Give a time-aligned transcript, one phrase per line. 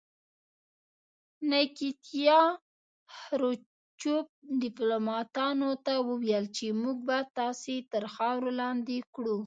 [1.49, 2.39] نیکیتیا
[3.15, 4.25] خروچوف
[4.63, 9.37] ډیپلوماتانو ته وویل چې موږ به تاسې تر خاورو لاندې کړو